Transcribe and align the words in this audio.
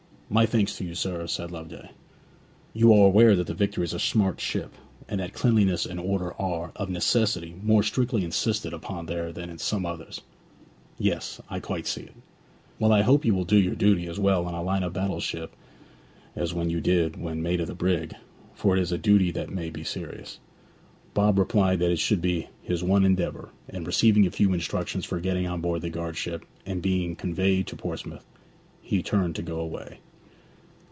'My 0.33 0.45
thanks 0.45 0.77
to 0.77 0.85
you, 0.85 0.95
sir,' 0.95 1.27
said 1.27 1.51
Loveday. 1.51 1.89
'You 2.73 2.93
are 2.93 3.05
aware 3.05 3.35
that 3.35 3.47
the 3.47 3.53
Victory 3.53 3.83
is 3.83 3.93
a 3.93 3.99
smart 3.99 4.39
ship, 4.39 4.75
and 5.09 5.19
that 5.19 5.33
cleanliness 5.33 5.85
and 5.85 5.99
order 5.99 6.33
are, 6.41 6.71
of 6.77 6.89
necessity, 6.89 7.55
more 7.61 7.83
strictly 7.83 8.23
insisted 8.23 8.71
upon 8.71 9.07
there 9.07 9.33
than 9.33 9.49
in 9.49 9.57
some 9.57 9.85
others?' 9.85 10.21
'Sir, 11.03 11.19
I 11.49 11.59
quite 11.59 11.85
see 11.85 12.03
it.' 12.03 12.15
'Well, 12.79 12.93
I 12.93 13.01
hope 13.01 13.25
you 13.25 13.35
will 13.35 13.43
do 13.43 13.57
your 13.59 13.75
duty 13.75 14.07
as 14.07 14.21
well 14.21 14.45
on 14.45 14.53
a 14.53 14.63
line 14.63 14.83
of 14.83 14.93
battle 14.93 15.19
ship 15.19 15.53
as 16.33 16.53
you 16.53 16.79
did 16.79 17.17
when 17.19 17.43
mate 17.43 17.59
of 17.59 17.67
the 17.67 17.75
brig, 17.75 18.15
for 18.53 18.77
it 18.77 18.81
is 18.81 18.93
a 18.93 18.97
duty 18.97 19.31
that 19.31 19.49
may 19.49 19.69
be 19.69 19.83
serious.' 19.83 20.39
Bob 21.13 21.37
replied 21.39 21.79
that 21.79 21.91
it 21.91 21.99
should 21.99 22.21
be 22.21 22.47
his 22.63 22.81
one 22.85 23.03
endeavour; 23.03 23.49
and 23.67 23.85
receiving 23.85 24.25
a 24.25 24.31
few 24.31 24.53
instructions 24.53 25.03
for 25.03 25.19
getting 25.19 25.45
on 25.45 25.59
board 25.59 25.81
the 25.81 25.89
guard 25.89 26.15
ship, 26.15 26.45
and 26.65 26.81
being 26.81 27.17
conveyed 27.17 27.67
to 27.67 27.75
Portsmouth, 27.75 28.23
he 28.81 29.03
turned 29.03 29.35
to 29.35 29.41
go 29.41 29.59
away. 29.59 29.99